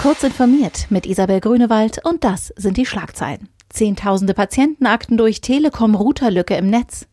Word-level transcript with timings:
Kurz 0.00 0.22
informiert 0.22 0.86
mit 0.90 1.06
Isabel 1.06 1.40
Grünewald 1.40 2.04
und 2.04 2.24
das 2.24 2.52
sind 2.56 2.76
die 2.76 2.84
Schlagzeilen. 2.84 3.48
Zehntausende 3.70 4.34
Patientenakten 4.34 5.16
durch 5.16 5.40
Telekom-Routerlücke 5.40 6.54
im 6.56 6.68
Netz. 6.68 7.06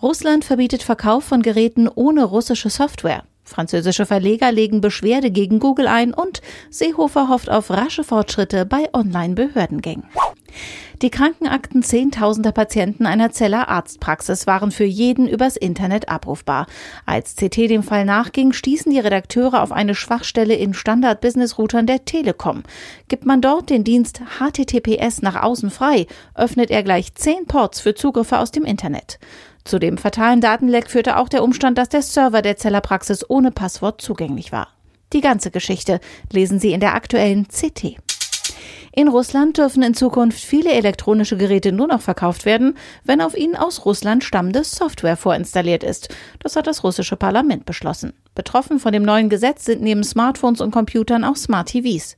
Russland 0.00 0.44
verbietet 0.44 0.82
Verkauf 0.82 1.24
von 1.24 1.42
Geräten 1.42 1.88
ohne 1.88 2.24
russische 2.24 2.70
Software. 2.70 3.24
Französische 3.42 4.06
Verleger 4.06 4.50
legen 4.52 4.80
Beschwerde 4.80 5.30
gegen 5.30 5.58
Google 5.58 5.88
ein 5.88 6.14
und 6.14 6.40
Seehofer 6.70 7.28
hofft 7.28 7.50
auf 7.50 7.70
rasche 7.70 8.04
Fortschritte 8.04 8.64
bei 8.64 8.88
Online-Behördengängen. 8.92 10.04
Die 11.02 11.10
Krankenakten 11.10 11.82
zehntausender 11.82 12.52
Patienten 12.52 13.04
einer 13.04 13.30
Zeller 13.30 13.68
Arztpraxis 13.68 14.46
waren 14.46 14.70
für 14.70 14.84
jeden 14.84 15.28
übers 15.28 15.56
Internet 15.56 16.08
abrufbar. 16.08 16.66
Als 17.04 17.36
CT 17.36 17.68
dem 17.68 17.82
Fall 17.82 18.06
nachging, 18.06 18.54
stießen 18.54 18.90
die 18.90 18.98
Redakteure 18.98 19.62
auf 19.62 19.72
eine 19.72 19.94
Schwachstelle 19.94 20.54
in 20.54 20.72
Standard-Business-Routern 20.72 21.86
der 21.86 22.06
Telekom. 22.06 22.62
Gibt 23.08 23.26
man 23.26 23.42
dort 23.42 23.68
den 23.68 23.84
Dienst 23.84 24.22
HTTPS 24.38 25.20
nach 25.20 25.42
außen 25.42 25.68
frei, 25.68 26.06
öffnet 26.34 26.70
er 26.70 26.82
gleich 26.82 27.14
zehn 27.14 27.44
Ports 27.46 27.80
für 27.80 27.94
Zugriffe 27.94 28.38
aus 28.38 28.50
dem 28.50 28.64
Internet. 28.64 29.18
Zu 29.64 29.78
dem 29.78 29.98
fatalen 29.98 30.40
Datenleck 30.40 30.90
führte 30.90 31.18
auch 31.18 31.28
der 31.28 31.42
Umstand, 31.42 31.76
dass 31.76 31.90
der 31.90 32.00
Server 32.00 32.40
der 32.40 32.56
Zellerpraxis 32.56 33.28
ohne 33.28 33.50
Passwort 33.50 34.00
zugänglich 34.00 34.50
war. 34.50 34.68
Die 35.12 35.20
ganze 35.20 35.50
Geschichte 35.50 36.00
lesen 36.32 36.58
Sie 36.58 36.72
in 36.72 36.80
der 36.80 36.94
aktuellen 36.94 37.48
CT. 37.48 37.98
In 38.98 39.08
Russland 39.08 39.58
dürfen 39.58 39.82
in 39.82 39.92
Zukunft 39.92 40.40
viele 40.40 40.72
elektronische 40.72 41.36
Geräte 41.36 41.70
nur 41.70 41.86
noch 41.86 42.00
verkauft 42.00 42.46
werden, 42.46 42.78
wenn 43.04 43.20
auf 43.20 43.36
ihnen 43.36 43.54
aus 43.54 43.84
Russland 43.84 44.24
stammende 44.24 44.64
Software 44.64 45.18
vorinstalliert 45.18 45.84
ist. 45.84 46.08
Das 46.38 46.56
hat 46.56 46.66
das 46.66 46.82
russische 46.82 47.16
Parlament 47.16 47.66
beschlossen. 47.66 48.14
Betroffen 48.34 48.78
von 48.78 48.94
dem 48.94 49.02
neuen 49.02 49.28
Gesetz 49.28 49.66
sind 49.66 49.82
neben 49.82 50.02
Smartphones 50.02 50.62
und 50.62 50.70
Computern 50.70 51.24
auch 51.24 51.36
Smart 51.36 51.68
TVs. 51.68 52.16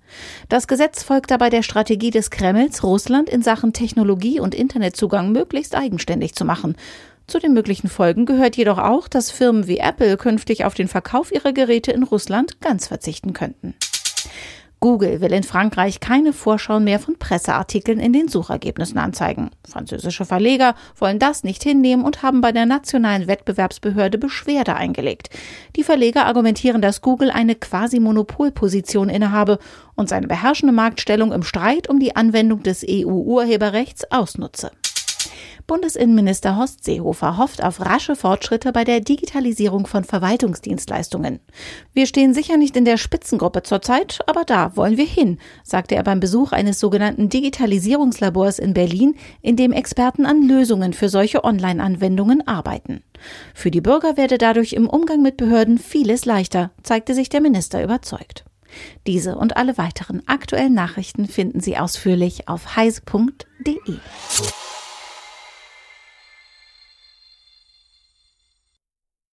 Das 0.48 0.68
Gesetz 0.68 1.02
folgt 1.02 1.32
dabei 1.32 1.50
der 1.50 1.64
Strategie 1.64 2.12
des 2.12 2.30
Kremls, 2.30 2.84
Russland 2.84 3.28
in 3.28 3.42
Sachen 3.42 3.72
Technologie 3.72 4.38
und 4.38 4.54
Internetzugang 4.54 5.32
möglichst 5.32 5.74
eigenständig 5.74 6.36
zu 6.36 6.44
machen. 6.44 6.76
Zu 7.26 7.40
den 7.40 7.54
möglichen 7.54 7.88
Folgen 7.88 8.24
gehört 8.24 8.56
jedoch 8.56 8.78
auch, 8.78 9.08
dass 9.08 9.32
Firmen 9.32 9.66
wie 9.66 9.78
Apple 9.78 10.16
künftig 10.16 10.64
auf 10.64 10.74
den 10.74 10.86
Verkauf 10.86 11.32
ihrer 11.32 11.52
Geräte 11.52 11.90
in 11.90 12.04
Russland 12.04 12.60
ganz 12.60 12.86
verzichten 12.86 13.32
könnten. 13.32 13.74
Google 14.80 15.20
will 15.20 15.32
in 15.32 15.42
Frankreich 15.42 15.98
keine 15.98 16.32
Vorschauen 16.32 16.84
mehr 16.84 17.00
von 17.00 17.18
Presseartikeln 17.18 17.98
in 17.98 18.12
den 18.12 18.28
Suchergebnissen 18.28 18.98
anzeigen. 18.98 19.50
Französische 19.68 20.24
Verleger 20.24 20.74
wollen 20.96 21.18
das 21.18 21.42
nicht 21.42 21.64
hinnehmen 21.64 22.04
und 22.04 22.22
haben 22.22 22.40
bei 22.40 22.52
der 22.52 22.64
nationalen 22.64 23.26
Wettbewerbsbehörde 23.26 24.18
Beschwerde 24.18 24.76
eingelegt. 24.76 25.30
Die 25.74 25.82
Verleger 25.82 26.26
argumentieren, 26.26 26.80
dass 26.80 27.02
Google 27.02 27.30
eine 27.30 27.56
quasi 27.56 27.98
Monopolposition 27.98 29.08
innehabe 29.08 29.58
und 29.96 30.08
seine 30.08 30.28
beherrschende 30.28 30.72
Marktstellung 30.72 31.32
im 31.32 31.42
Streit 31.42 31.88
um 31.88 31.98
die 31.98 32.14
Anwendung 32.14 32.62
des 32.62 32.86
EU-Urheberrechts 32.88 34.12
ausnutze. 34.12 34.70
Bundesinnenminister 35.68 36.56
Horst 36.56 36.82
Seehofer 36.82 37.36
hofft 37.36 37.62
auf 37.62 37.84
rasche 37.84 38.16
Fortschritte 38.16 38.72
bei 38.72 38.84
der 38.84 39.00
Digitalisierung 39.00 39.86
von 39.86 40.02
Verwaltungsdienstleistungen. 40.02 41.40
Wir 41.92 42.06
stehen 42.06 42.32
sicher 42.32 42.56
nicht 42.56 42.74
in 42.74 42.86
der 42.86 42.96
Spitzengruppe 42.96 43.62
zurzeit, 43.62 44.20
aber 44.26 44.44
da 44.44 44.76
wollen 44.76 44.96
wir 44.96 45.04
hin, 45.04 45.36
sagte 45.62 45.94
er 45.94 46.04
beim 46.04 46.20
Besuch 46.20 46.52
eines 46.52 46.80
sogenannten 46.80 47.28
Digitalisierungslabors 47.28 48.58
in 48.58 48.72
Berlin, 48.72 49.14
in 49.42 49.56
dem 49.56 49.72
Experten 49.72 50.24
an 50.24 50.48
Lösungen 50.48 50.94
für 50.94 51.10
solche 51.10 51.44
Online-Anwendungen 51.44 52.48
arbeiten. 52.48 53.04
Für 53.52 53.70
die 53.70 53.82
Bürger 53.82 54.16
werde 54.16 54.38
dadurch 54.38 54.72
im 54.72 54.88
Umgang 54.88 55.20
mit 55.20 55.36
Behörden 55.36 55.76
vieles 55.76 56.24
leichter, 56.24 56.70
zeigte 56.82 57.12
sich 57.12 57.28
der 57.28 57.42
Minister 57.42 57.84
überzeugt. 57.84 58.46
Diese 59.06 59.36
und 59.36 59.58
alle 59.58 59.76
weiteren 59.76 60.26
aktuellen 60.26 60.72
Nachrichten 60.74 61.26
finden 61.26 61.60
Sie 61.60 61.76
ausführlich 61.76 62.48
auf 62.48 62.74
heise.de. 62.76 63.98